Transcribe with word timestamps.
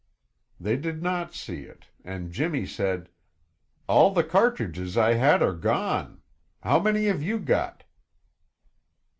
They 0.59 0.77
did 0.77 1.03
not 1.03 1.35
see 1.35 1.61
it 1.65 1.85
and 2.03 2.31
Jimmy 2.31 2.65
said, 2.65 3.07
"All 3.87 4.09
the 4.11 4.23
cartridges 4.23 4.97
I 4.97 5.13
had 5.13 5.43
are 5.43 5.53
gone. 5.53 6.23
How 6.63 6.79
many 6.79 7.05
have 7.05 7.21
you 7.21 7.37
got?" 7.37 7.83